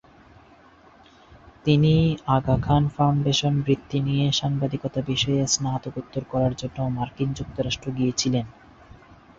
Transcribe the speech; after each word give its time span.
তিনি 1.65 1.93
আগা 2.27 2.55
খান 2.57 2.83
ফাউন্ডেশন 2.87 3.53
বৃত্তি 3.61 3.97
নিয়ে 3.99 4.25
সাংবাদিকতা 4.31 4.99
বিষয়ে 5.07 5.41
স্নাতকোত্তর 5.47 6.23
করার 6.23 6.53
জন্য 6.55 6.77
মার্কিন 6.97 7.29
যুক্তরাষ্ট্রে 7.33 7.89
গিয়েছিলেন। 7.97 8.45